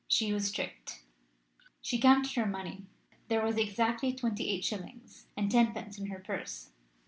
[0.07, 1.03] She was tricked.
[1.79, 2.87] She counted her money.
[3.27, 6.71] There was exactly twenty eight shillings and tenpence in her purse.